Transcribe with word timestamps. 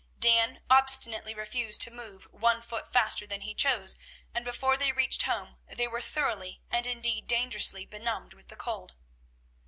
Dan 0.19 0.63
obstinately 0.67 1.35
refused 1.35 1.79
to 1.81 1.91
move 1.91 2.23
one 2.31 2.63
foot 2.63 2.87
faster 2.91 3.27
than 3.27 3.41
he 3.41 3.53
chose, 3.53 3.99
and 4.33 4.43
before 4.43 4.75
they 4.75 4.91
reached 4.91 5.21
home 5.21 5.59
they 5.67 5.87
were 5.87 6.01
thoroughly 6.01 6.59
and, 6.71 6.87
indeed, 6.87 7.27
dangerously 7.27 7.85
benumbed 7.85 8.33
with 8.33 8.47
the 8.47 8.55
cold. 8.55 8.95